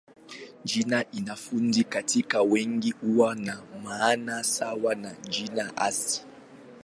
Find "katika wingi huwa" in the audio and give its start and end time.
1.83-3.35